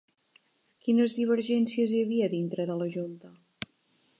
Quines 0.85 1.17
divergències 1.17 1.93
hi 1.93 1.99
havia 2.07 2.31
dintre 2.33 2.67
de 2.71 2.79
la 2.81 2.89
Junta? 2.97 3.31